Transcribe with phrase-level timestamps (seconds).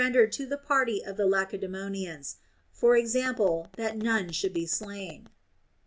[0.01, 2.37] dered to the party of the Lacedaemonians,
[2.81, 3.03] i.e.
[3.75, 5.29] that none should be slain.